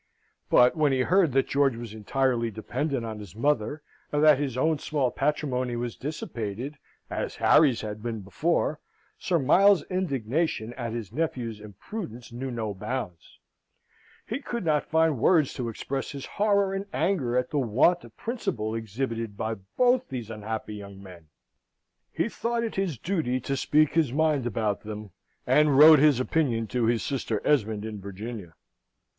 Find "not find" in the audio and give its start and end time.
14.65-15.19